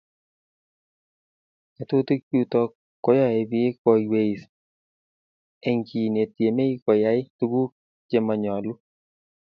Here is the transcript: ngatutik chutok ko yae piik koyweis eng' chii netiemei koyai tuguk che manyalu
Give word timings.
ngatutik 1.73 2.21
chutok 2.29 2.69
ko 3.03 3.09
yae 3.19 3.41
piik 3.49 3.75
koyweis 3.83 4.41
eng' 5.67 5.83
chii 5.87 6.11
netiemei 6.13 6.73
koyai 6.83 7.21
tuguk 7.37 7.71
che 8.09 8.17
manyalu 8.27 8.71